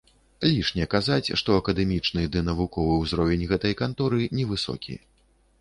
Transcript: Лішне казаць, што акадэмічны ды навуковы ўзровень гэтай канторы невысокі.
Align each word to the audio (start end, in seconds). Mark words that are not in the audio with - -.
Лішне 0.51 0.85
казаць, 0.93 1.29
што 1.41 1.57
акадэмічны 1.61 2.23
ды 2.37 2.43
навуковы 2.49 2.97
ўзровень 3.03 3.47
гэтай 3.53 3.79
канторы 3.85 4.29
невысокі. 4.39 4.99